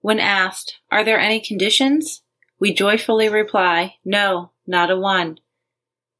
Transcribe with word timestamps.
When 0.00 0.20
asked, 0.20 0.78
Are 0.90 1.04
there 1.04 1.18
any 1.18 1.40
conditions? 1.40 2.22
We 2.60 2.72
joyfully 2.72 3.28
reply, 3.28 3.96
No, 4.04 4.52
not 4.66 4.90
a 4.90 4.96
one. 4.96 5.38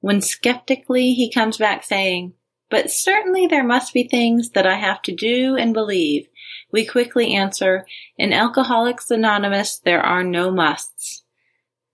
When 0.00 0.20
skeptically 0.20 1.12
he 1.12 1.30
comes 1.30 1.58
back 1.58 1.84
saying, 1.84 2.34
But 2.68 2.90
certainly 2.90 3.46
there 3.46 3.64
must 3.64 3.92
be 3.92 4.04
things 4.04 4.50
that 4.50 4.66
I 4.66 4.76
have 4.76 5.02
to 5.02 5.14
do 5.14 5.56
and 5.56 5.74
believe, 5.74 6.28
we 6.72 6.84
quickly 6.84 7.34
answer, 7.34 7.86
In 8.16 8.32
Alcoholics 8.32 9.10
Anonymous 9.10 9.78
there 9.78 10.00
are 10.00 10.24
no 10.24 10.50
musts. 10.50 11.22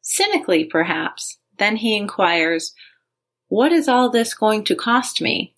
Cynically, 0.01 0.65
perhaps, 0.65 1.39
then 1.59 1.77
he 1.77 1.97
inquires, 1.97 2.75
What 3.49 3.73
is 3.73 3.89
all 3.89 4.11
this 4.11 4.35
going 4.35 4.65
to 4.65 4.75
cost 4.75 5.21
me? 5.21 5.55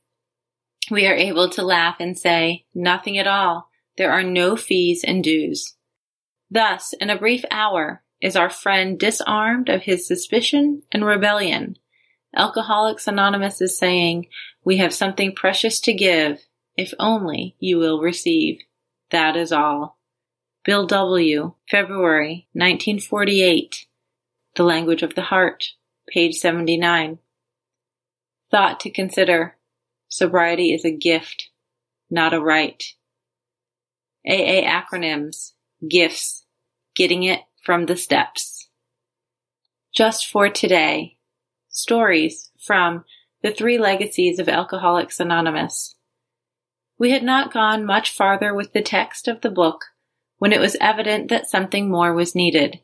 We 0.90 1.06
are 1.06 1.14
able 1.14 1.50
to 1.50 1.62
laugh 1.62 1.96
and 2.00 2.18
say, 2.18 2.64
Nothing 2.74 3.18
at 3.18 3.26
all. 3.26 3.68
There 3.96 4.12
are 4.12 4.22
no 4.22 4.56
fees 4.56 5.04
and 5.04 5.22
dues. 5.22 5.74
Thus, 6.50 6.94
in 6.94 7.10
a 7.10 7.18
brief 7.18 7.44
hour, 7.50 8.02
is 8.20 8.36
our 8.36 8.50
friend 8.50 8.98
disarmed 8.98 9.68
of 9.68 9.82
his 9.82 10.06
suspicion 10.06 10.82
and 10.90 11.04
rebellion. 11.04 11.76
Alcoholics 12.34 13.06
Anonymous 13.06 13.60
is 13.60 13.78
saying, 13.78 14.26
We 14.64 14.78
have 14.78 14.94
something 14.94 15.34
precious 15.34 15.80
to 15.80 15.92
give, 15.92 16.40
if 16.76 16.94
only 16.98 17.56
you 17.58 17.78
will 17.78 18.00
receive. 18.00 18.60
That 19.10 19.36
is 19.36 19.52
all. 19.52 19.98
Bill 20.64 20.86
W., 20.86 21.54
February 21.70 22.48
1948. 22.52 23.86
The 24.56 24.62
Language 24.62 25.02
of 25.02 25.14
the 25.14 25.22
Heart, 25.22 25.72
page 26.08 26.34
79. 26.34 27.18
Thought 28.50 28.80
to 28.80 28.90
consider. 28.90 29.56
Sobriety 30.08 30.72
is 30.72 30.84
a 30.84 30.90
gift, 30.90 31.50
not 32.10 32.34
a 32.34 32.40
right. 32.40 32.82
AA 34.26 34.62
acronyms 34.66 35.52
gifts, 35.86 36.44
getting 36.94 37.22
it 37.22 37.40
from 37.62 37.86
the 37.86 37.96
steps. 37.96 38.68
Just 39.94 40.26
for 40.26 40.48
today, 40.48 41.16
stories 41.68 42.50
from 42.58 43.04
the 43.42 43.50
three 43.52 43.78
legacies 43.78 44.38
of 44.38 44.48
Alcoholics 44.48 45.20
Anonymous. 45.20 45.94
We 46.98 47.10
had 47.10 47.22
not 47.22 47.52
gone 47.52 47.84
much 47.84 48.10
farther 48.10 48.52
with 48.52 48.72
the 48.72 48.82
text 48.82 49.28
of 49.28 49.40
the 49.40 49.50
book 49.50 49.84
when 50.38 50.52
it 50.52 50.60
was 50.60 50.76
evident 50.80 51.28
that 51.28 51.48
something 51.48 51.88
more 51.88 52.12
was 52.12 52.34
needed. 52.34 52.80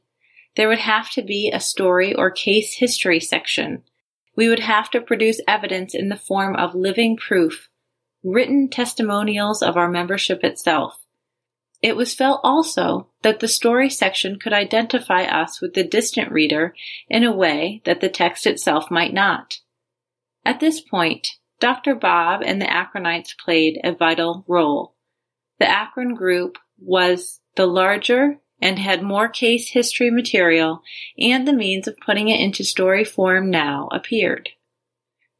There 0.57 0.69
would 0.69 0.79
have 0.79 1.11
to 1.13 1.23
be 1.23 1.51
a 1.53 1.59
story 1.59 2.15
or 2.15 2.31
case 2.31 2.75
history 2.75 3.19
section. 3.19 3.83
We 4.37 4.49
would 4.49 4.61
have 4.61 4.91
to 4.91 5.01
produce 5.01 5.41
evidence 5.49 5.95
in 5.95 6.09
the 6.09 6.17
form 6.17 6.55
of 6.55 6.75
living 6.75 7.17
proof, 7.17 7.69
written 8.23 8.69
testimonials 8.69 9.63
of 9.63 9.77
our 9.77 9.89
membership 9.89 10.45
itself. 10.45 11.04
It 11.85 11.97
was 11.97 12.15
felt 12.15 12.41
also 12.43 13.09
that 13.21 13.41
the 13.41 13.47
story 13.47 13.91
section 13.91 14.39
could 14.39 14.55
identify 14.55 15.25
us 15.25 15.61
with 15.61 15.75
the 15.75 15.85
distant 15.85 16.33
reader 16.33 16.75
in 17.11 17.25
a 17.25 17.37
way 17.37 17.83
that 17.85 18.01
the 18.01 18.09
text 18.09 18.47
itself 18.47 18.91
might 18.91 19.13
not. 19.13 19.59
At 20.47 20.61
this 20.61 20.81
point, 20.81 21.29
Dr. 21.61 21.95
Bob 21.95 22.41
and 22.43 22.59
the 22.59 22.65
Akronites 22.65 23.37
played 23.37 23.83
a 23.85 23.95
vital 23.95 24.47
role. 24.49 24.95
The 25.59 25.69
Akron 25.69 26.15
group 26.15 26.57
was 26.79 27.41
the 27.55 27.67
larger 27.67 28.39
and 28.63 28.79
had 28.79 29.03
more 29.03 29.29
case 29.29 29.69
history 29.69 30.11
material, 30.11 30.81
and 31.19 31.47
the 31.47 31.53
means 31.53 31.87
of 31.87 31.99
putting 31.99 32.29
it 32.29 32.41
into 32.41 32.65
story 32.65 33.05
form 33.05 33.51
now 33.51 33.91
appeared. 33.93 34.49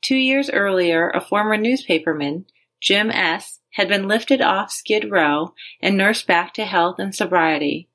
Two 0.03 0.17
years 0.17 0.51
earlier, 0.51 1.09
a 1.09 1.23
former 1.23 1.57
newspaperman, 1.57 2.45
Jim 2.83 3.11
S., 3.11 3.61
had 3.75 3.89
been 3.89 4.07
lifted 4.07 4.41
off 4.41 4.71
Skid 4.71 5.11
Row 5.11 5.53
and 5.81 5.97
nursed 5.97 6.27
back 6.27 6.55
to 6.55 6.65
health 6.65 6.99
and 6.99 7.15
sobriety. 7.15 7.89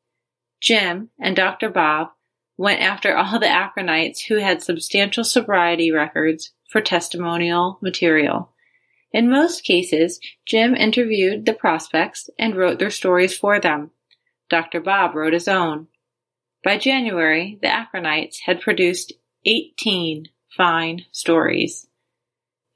Jim 0.61 1.09
and 1.17 1.35
Dr. 1.35 1.69
Bob 1.69 2.09
went 2.57 2.81
after 2.81 3.15
all 3.15 3.39
the 3.39 3.45
Akronites 3.45 4.25
who 4.27 4.35
had 4.35 4.61
substantial 4.61 5.23
sobriety 5.23 5.89
records 5.89 6.51
for 6.69 6.81
testimonial 6.81 7.79
material. 7.81 8.51
In 9.13 9.29
most 9.29 9.63
cases, 9.63 10.19
Jim 10.45 10.75
interviewed 10.75 11.45
the 11.45 11.53
prospects 11.53 12.29
and 12.37 12.55
wrote 12.55 12.77
their 12.77 12.91
stories 12.91 13.35
for 13.35 13.59
them. 13.59 13.91
Dr. 14.49 14.81
Bob 14.81 15.15
wrote 15.15 15.33
his 15.33 15.47
own. 15.47 15.87
By 16.61 16.77
January, 16.77 17.57
the 17.61 17.69
Akronites 17.69 18.41
had 18.45 18.59
produced 18.59 19.13
18 19.45 20.25
fine 20.57 21.05
stories. 21.13 21.87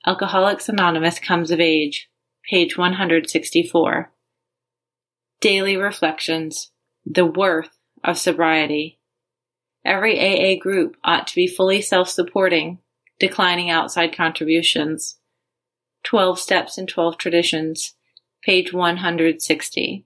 Alcoholics 0.05 0.69
Anonymous 0.69 1.19
comes 1.19 1.51
of 1.51 1.59
age 1.59 2.09
page 2.49 2.77
164. 2.77 4.11
Daily 5.39 5.77
Reflections 5.77 6.71
The 7.05 7.25
Worth 7.25 7.77
of 8.03 8.17
Sobriety. 8.17 8.99
Every 9.85 10.19
AA 10.19 10.59
group 10.59 10.97
ought 11.03 11.27
to 11.27 11.35
be 11.35 11.47
fully 11.47 11.81
self 11.81 12.09
supporting, 12.09 12.79
declining 13.19 13.69
outside 13.69 14.15
contributions. 14.15 15.19
12 16.03 16.37
Steps 16.37 16.77
and 16.77 16.87
12 16.87 17.17
Traditions, 17.17 17.95
page 18.43 18.73
160. 18.73 20.05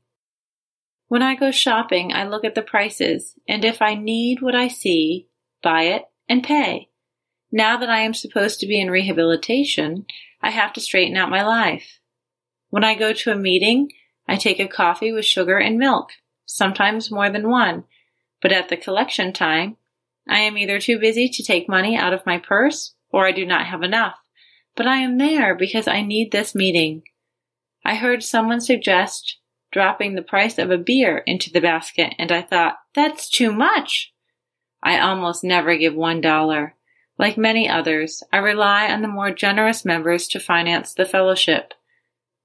When 1.08 1.24
I 1.24 1.36
go 1.36 1.52
shopping, 1.52 2.14
I 2.14 2.28
look 2.28 2.44
at 2.44 2.53
the 2.53 2.62
prices, 2.62 3.34
and 3.47 3.66
if 3.66 3.81
I 3.81 3.96
need 3.96 4.42
what 4.42 4.56
I 4.56 4.68
see, 4.68 5.28
buy 5.64 5.84
it 5.84 6.03
and 6.30 6.44
pay. 6.44 6.90
Now 7.52 7.78
that 7.78 7.90
I 7.90 8.00
am 8.00 8.14
supposed 8.14 8.59
to 8.59 8.68
be 8.68 8.80
in 8.80 8.92
rehabilitation, 8.92 10.06
I 10.42 10.52
have 10.52 10.74
to 10.74 10.81
straighten 10.81 11.18
out 11.18 11.31
my 11.31 11.44
life. 11.44 11.97
When 12.78 12.84
I 12.84 12.94
go 12.94 13.12
to 13.12 13.32
a 13.32 13.36
meeting, 13.36 13.92
I 14.28 14.36
take 14.36 14.60
a 14.60 14.68
coffee 14.68 15.12
with 15.12 15.26
sugar 15.26 15.58
and 15.58 15.80
milk, 15.80 16.12
sometimes 16.46 17.10
more 17.10 17.28
than 17.28 17.50
one, 17.50 17.86
but 18.40 18.52
at 18.52 18.70
the 18.70 18.78
collection 18.78 19.34
time, 19.34 19.78
I 20.30 20.42
am 20.42 20.60
either 20.60 20.80
too 20.80 21.00
busy 21.00 21.28
to 21.28 21.44
take 21.44 21.68
money 21.68 21.98
out 21.98 22.14
of 22.14 22.24
my 22.28 22.38
purse 22.38 22.94
or 23.10 23.26
I 23.26 23.32
do 23.32 23.48
not 23.48 23.66
have 23.66 23.82
enough, 23.82 24.20
but 24.76 24.86
I 24.86 24.98
am 24.98 25.18
there 25.18 25.56
because 25.56 25.88
I 25.88 26.04
need 26.04 26.32
this 26.32 26.54
meeting. 26.54 27.02
I 27.84 27.96
heard 27.96 28.22
someone 28.22 28.62
suggest 28.62 29.40
dropping 29.72 30.14
the 30.14 30.22
price 30.22 30.59
of 30.59 30.70
a 30.70 30.78
beer 30.78 31.24
into 31.26 31.50
the 31.50 31.62
basket 31.62 32.14
and 32.20 32.32
I 32.32 32.44
thought, 32.44 32.78
that's 32.94 33.28
too 33.28 33.52
much. 33.52 34.14
I 34.84 35.00
almost 35.00 35.44
never 35.44 35.76
give 35.78 35.96
one 35.96 36.22
dollar. 36.22 36.76
Like 37.18 37.40
many 37.40 37.68
others, 37.68 38.22
I 38.32 38.38
rely 38.38 38.92
on 38.92 39.02
the 39.02 39.08
more 39.08 39.32
generous 39.32 39.84
members 39.84 40.28
to 40.28 40.40
finance 40.40 40.94
the 40.94 41.06
fellowship. 41.06 41.74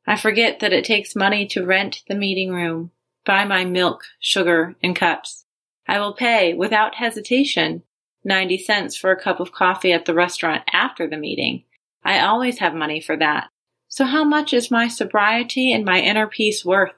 I 0.06 0.16
forget 0.16 0.60
that 0.60 0.72
it 0.72 0.84
takes 0.84 1.14
money 1.14 1.46
to 1.48 1.64
rent 1.64 2.02
the 2.08 2.14
meeting 2.14 2.50
room, 2.50 2.90
buy 3.24 3.44
my 3.44 3.64
milk, 3.64 4.04
sugar, 4.20 4.76
and 4.82 4.96
cups. 4.96 5.44
I 5.86 5.98
will 6.00 6.14
pay, 6.14 6.54
without 6.54 6.96
hesitation, 6.96 7.82
90 8.24 8.58
cents 8.58 8.96
for 8.96 9.10
a 9.10 9.20
cup 9.20 9.40
of 9.40 9.52
coffee 9.52 9.92
at 9.92 10.04
the 10.04 10.14
restaurant 10.14 10.62
after 10.72 11.08
the 11.08 11.16
meeting. 11.16 11.64
I 12.04 12.20
always 12.20 12.58
have 12.58 12.74
money 12.74 13.00
for 13.00 13.16
that. 13.16 13.48
So 13.88 14.04
how 14.04 14.24
much 14.24 14.52
is 14.52 14.70
my 14.70 14.88
sobriety 14.88 15.72
and 15.72 15.84
my 15.84 16.00
inner 16.00 16.26
peace 16.26 16.64
worth? 16.64 16.92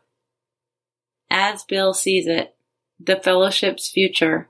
As 1.31 1.65
Bill 1.65 1.93
sees 1.93 2.27
it, 2.27 2.55
the 3.01 3.17
fellowship's 3.17 3.89
future. 3.91 4.49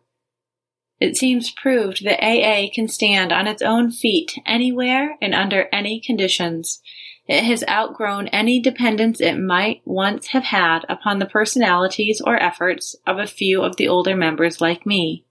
It 1.01 1.17
seems 1.17 1.51
proved 1.51 2.05
that 2.05 2.23
AA 2.23 2.69
can 2.73 2.89
stand 2.89 3.33
on 3.33 3.47
its 3.47 3.63
own 3.63 3.91
feet 3.91 4.39
anywhere 4.47 5.17
and 5.21 5.35
under 5.35 5.69
any 5.73 6.01
conditions. 6.01 6.81
It 7.27 7.45
has 7.45 7.65
outgrown 7.69 8.29
any 8.29 8.61
dependence 8.61 9.21
it 9.21 9.39
might 9.39 9.81
once 9.85 10.29
have 10.29 10.45
had 10.45 10.85
upon 10.89 11.19
the 11.19 11.27
personalities 11.27 12.21
or 12.21 12.37
efforts 12.37 12.95
of 13.07 13.19
a 13.19 13.27
few 13.27 13.63
of 13.63 13.77
the 13.77 13.89
older 13.89 14.15
members 14.15 14.61
like 14.61 14.85
me. 14.85 15.25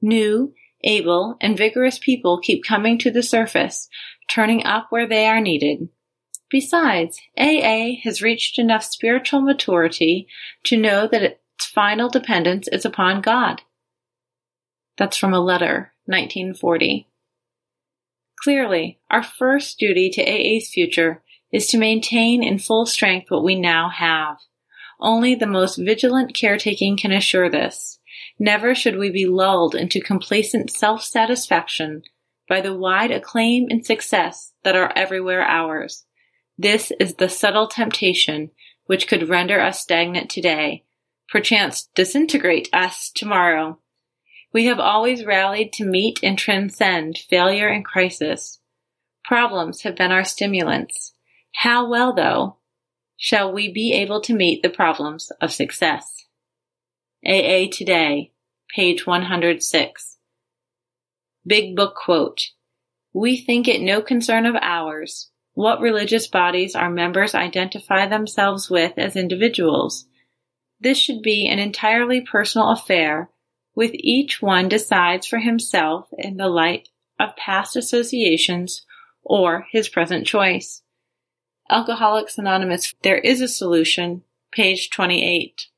New, 0.00 0.54
able, 0.84 1.36
and 1.40 1.58
vigorous 1.58 1.98
people 1.98 2.38
keep 2.38 2.62
coming 2.64 2.96
to 2.98 3.10
the 3.10 3.24
surface, 3.24 3.88
turning 4.28 4.64
up 4.64 4.86
where 4.90 5.08
they 5.08 5.26
are 5.26 5.40
needed. 5.40 5.88
Besides, 6.48 7.20
AA 7.36 7.96
has 8.04 8.22
reached 8.22 8.56
enough 8.58 8.84
spiritual 8.84 9.40
maturity 9.40 10.28
to 10.64 10.76
know 10.76 11.08
that 11.08 11.22
its 11.22 11.66
final 11.66 12.08
dependence 12.08 12.68
is 12.68 12.84
upon 12.84 13.20
God. 13.20 13.62
That's 14.96 15.16
from 15.16 15.34
a 15.34 15.40
letter, 15.40 15.92
1940. 16.04 17.08
Clearly, 18.46 19.00
our 19.10 19.24
first 19.24 19.76
duty 19.76 20.08
to 20.10 20.22
AA's 20.22 20.68
future 20.68 21.20
is 21.52 21.66
to 21.66 21.78
maintain 21.78 22.44
in 22.44 22.60
full 22.60 22.86
strength 22.86 23.28
what 23.28 23.42
we 23.42 23.56
now 23.56 23.88
have. 23.88 24.36
Only 25.00 25.34
the 25.34 25.48
most 25.48 25.78
vigilant 25.78 26.32
caretaking 26.32 26.96
can 26.96 27.10
assure 27.10 27.50
this. 27.50 27.98
Never 28.38 28.72
should 28.72 28.98
we 28.98 29.10
be 29.10 29.26
lulled 29.26 29.74
into 29.74 30.00
complacent 30.00 30.70
self-satisfaction 30.70 32.02
by 32.48 32.60
the 32.60 32.72
wide 32.72 33.10
acclaim 33.10 33.66
and 33.68 33.84
success 33.84 34.52
that 34.62 34.76
are 34.76 34.92
everywhere 34.94 35.42
ours. 35.42 36.04
This 36.56 36.92
is 37.00 37.14
the 37.14 37.28
subtle 37.28 37.66
temptation 37.66 38.52
which 38.84 39.08
could 39.08 39.28
render 39.28 39.60
us 39.60 39.80
stagnant 39.80 40.30
today, 40.30 40.84
perchance 41.28 41.88
disintegrate 41.96 42.68
us 42.72 43.10
tomorrow. 43.12 43.80
We 44.56 44.64
have 44.64 44.80
always 44.80 45.26
rallied 45.26 45.74
to 45.74 45.84
meet 45.84 46.20
and 46.22 46.38
transcend 46.38 47.18
failure 47.18 47.68
and 47.68 47.84
crisis. 47.84 48.58
Problems 49.22 49.82
have 49.82 49.96
been 49.96 50.12
our 50.12 50.24
stimulants. 50.24 51.12
How 51.56 51.86
well, 51.86 52.14
though, 52.14 52.56
shall 53.18 53.52
we 53.52 53.70
be 53.70 53.92
able 53.92 54.22
to 54.22 54.34
meet 54.34 54.62
the 54.62 54.70
problems 54.70 55.30
of 55.42 55.52
success? 55.52 56.24
AA 57.22 57.66
Today, 57.70 58.32
page 58.74 59.06
106. 59.06 60.16
Big 61.46 61.76
Book 61.76 61.94
Quote 61.94 62.40
We 63.12 63.36
think 63.36 63.68
it 63.68 63.82
no 63.82 64.00
concern 64.00 64.46
of 64.46 64.54
ours 64.62 65.30
what 65.52 65.82
religious 65.82 66.28
bodies 66.28 66.74
our 66.74 66.88
members 66.88 67.34
identify 67.34 68.06
themselves 68.06 68.70
with 68.70 68.94
as 68.96 69.16
individuals. 69.16 70.06
This 70.80 70.96
should 70.96 71.20
be 71.20 71.46
an 71.46 71.58
entirely 71.58 72.22
personal 72.22 72.70
affair, 72.70 73.28
with 73.76 73.92
each 73.94 74.42
one 74.42 74.68
decides 74.68 75.26
for 75.26 75.38
himself 75.38 76.08
in 76.18 76.38
the 76.38 76.48
light 76.48 76.88
of 77.20 77.36
past 77.36 77.76
associations 77.76 78.84
or 79.22 79.66
his 79.70 79.88
present 79.88 80.26
choice. 80.26 80.82
Alcoholics 81.70 82.38
Anonymous, 82.38 82.94
there 83.02 83.18
is 83.18 83.40
a 83.40 83.48
solution, 83.48 84.22
page 84.50 84.88
28. 84.90 85.68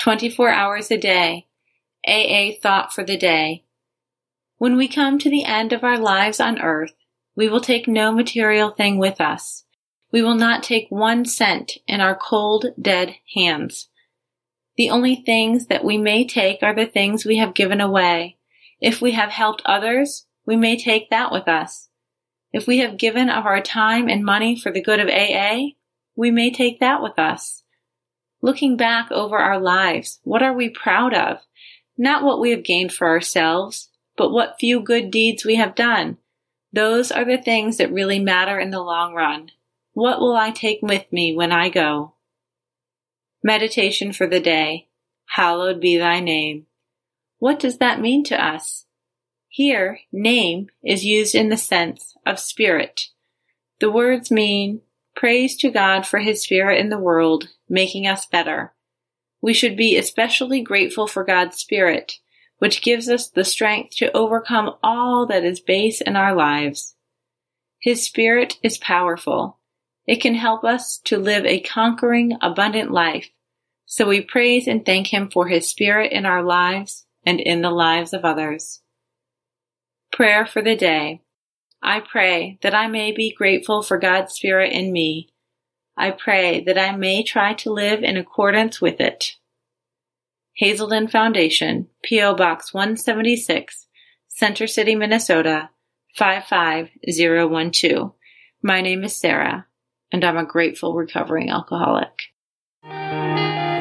24 0.00 0.50
hours 0.50 0.90
a 0.90 0.98
day. 0.98 1.46
AA 2.06 2.50
thought 2.60 2.92
for 2.92 3.04
the 3.04 3.16
day. 3.16 3.64
When 4.58 4.76
we 4.76 4.88
come 4.88 5.18
to 5.20 5.30
the 5.30 5.44
end 5.44 5.72
of 5.72 5.84
our 5.84 5.98
lives 5.98 6.40
on 6.40 6.60
earth, 6.60 6.94
we 7.36 7.48
will 7.48 7.60
take 7.60 7.86
no 7.86 8.12
material 8.12 8.70
thing 8.70 8.98
with 8.98 9.20
us. 9.20 9.64
We 10.12 10.22
will 10.22 10.34
not 10.34 10.62
take 10.62 10.86
one 10.90 11.24
cent 11.24 11.78
in 11.86 12.00
our 12.00 12.14
cold, 12.16 12.66
dead 12.80 13.16
hands. 13.34 13.88
The 14.76 14.90
only 14.90 15.16
things 15.16 15.66
that 15.66 15.84
we 15.84 15.98
may 15.98 16.26
take 16.26 16.62
are 16.62 16.74
the 16.74 16.86
things 16.86 17.24
we 17.24 17.36
have 17.36 17.54
given 17.54 17.80
away. 17.80 18.38
If 18.80 19.00
we 19.00 19.12
have 19.12 19.30
helped 19.30 19.62
others, 19.64 20.26
we 20.46 20.56
may 20.56 20.76
take 20.76 21.10
that 21.10 21.30
with 21.30 21.48
us. 21.48 21.88
If 22.52 22.66
we 22.66 22.78
have 22.78 22.98
given 22.98 23.28
of 23.28 23.46
our 23.46 23.60
time 23.60 24.08
and 24.08 24.24
money 24.24 24.58
for 24.58 24.72
the 24.72 24.82
good 24.82 25.00
of 25.00 25.08
AA, 25.08 25.74
we 26.16 26.30
may 26.30 26.50
take 26.50 26.80
that 26.80 27.02
with 27.02 27.18
us. 27.18 27.62
Looking 28.42 28.76
back 28.76 29.10
over 29.10 29.38
our 29.38 29.60
lives, 29.60 30.20
what 30.22 30.42
are 30.42 30.52
we 30.52 30.68
proud 30.68 31.14
of? 31.14 31.38
Not 31.96 32.22
what 32.22 32.40
we 32.40 32.50
have 32.50 32.64
gained 32.64 32.92
for 32.92 33.08
ourselves, 33.08 33.90
but 34.16 34.30
what 34.30 34.56
few 34.58 34.80
good 34.80 35.10
deeds 35.10 35.44
we 35.44 35.54
have 35.54 35.74
done. 35.74 36.18
Those 36.72 37.12
are 37.12 37.24
the 37.24 37.38
things 37.38 37.76
that 37.76 37.92
really 37.92 38.18
matter 38.18 38.58
in 38.58 38.70
the 38.70 38.82
long 38.82 39.14
run. 39.14 39.50
What 39.92 40.20
will 40.20 40.34
I 40.34 40.50
take 40.50 40.80
with 40.82 41.12
me 41.12 41.34
when 41.34 41.52
I 41.52 41.68
go? 41.68 42.13
Meditation 43.44 44.12
for 44.12 44.26
the 44.26 44.40
day. 44.40 44.88
Hallowed 45.26 45.80
be 45.80 45.96
thy 45.96 46.18
name. 46.18 46.66
What 47.38 47.60
does 47.60 47.78
that 47.78 48.00
mean 48.00 48.24
to 48.24 48.44
us? 48.44 48.86
Here, 49.48 50.00
name 50.10 50.68
is 50.82 51.04
used 51.04 51.36
in 51.36 51.48
the 51.48 51.56
sense 51.56 52.14
of 52.26 52.40
spirit. 52.40 53.08
The 53.78 53.90
words 53.90 54.30
mean 54.32 54.80
praise 55.14 55.56
to 55.58 55.70
God 55.70 56.04
for 56.04 56.18
his 56.18 56.42
spirit 56.42 56.80
in 56.80 56.88
the 56.88 56.98
world, 56.98 57.50
making 57.68 58.08
us 58.08 58.26
better. 58.26 58.72
We 59.40 59.54
should 59.54 59.76
be 59.76 59.96
especially 59.96 60.62
grateful 60.62 61.06
for 61.06 61.22
God's 61.22 61.58
spirit 61.58 62.18
which 62.58 62.80
gives 62.80 63.08
us 63.08 63.28
the 63.28 63.44
strength 63.44 63.96
to 63.96 64.16
overcome 64.16 64.74
all 64.82 65.26
that 65.26 65.44
is 65.44 65.60
base 65.60 66.00
in 66.00 66.16
our 66.16 66.34
lives. 66.34 66.94
His 67.78 68.06
Spirit 68.06 68.54
is 68.62 68.78
powerful. 68.78 69.58
It 70.06 70.20
can 70.20 70.34
help 70.34 70.64
us 70.64 70.98
to 71.04 71.18
live 71.18 71.46
a 71.46 71.60
conquering, 71.60 72.36
abundant 72.42 72.90
life. 72.90 73.30
So 73.86 74.08
we 74.08 74.20
praise 74.20 74.66
and 74.66 74.84
thank 74.84 75.12
Him 75.12 75.30
for 75.30 75.48
His 75.48 75.68
Spirit 75.68 76.12
in 76.12 76.26
our 76.26 76.42
lives 76.42 77.06
and 77.24 77.40
in 77.40 77.62
the 77.62 77.70
lives 77.70 78.12
of 78.12 78.24
others. 78.24 78.80
Prayer 80.12 80.46
for 80.46 80.62
the 80.62 80.76
day. 80.76 81.22
I 81.82 82.00
pray 82.00 82.58
that 82.62 82.74
I 82.74 82.86
may 82.86 83.12
be 83.12 83.34
grateful 83.36 83.82
for 83.82 83.98
God's 83.98 84.32
Spirit 84.34 84.72
in 84.72 84.92
me. 84.92 85.28
I 85.96 86.10
pray 86.10 86.62
that 86.64 86.78
I 86.78 86.96
may 86.96 87.22
try 87.22 87.54
to 87.54 87.72
live 87.72 88.02
in 88.02 88.16
accordance 88.16 88.80
with 88.80 89.00
it. 89.00 89.36
Hazelden 90.54 91.08
Foundation, 91.08 91.88
P.O. 92.02 92.34
Box 92.34 92.72
176, 92.72 93.86
Center 94.28 94.66
City, 94.66 94.94
Minnesota 94.94 95.70
55012. 96.16 98.12
My 98.62 98.80
name 98.80 99.04
is 99.04 99.16
Sarah, 99.16 99.66
and 100.14 100.24
I'm 100.24 100.36
a 100.36 100.44
grateful 100.44 100.94
recovering 100.94 101.50
alcoholic. 101.50 102.30